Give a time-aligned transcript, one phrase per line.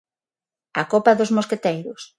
[0.81, 2.01] A copa dos mosqueteiros.